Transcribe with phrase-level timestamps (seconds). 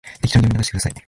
[0.21, 0.93] 適当に読み流してください